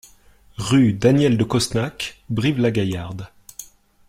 [0.57, 3.27] Rue Daniel de Cosnac, Brive-la-Gaillarde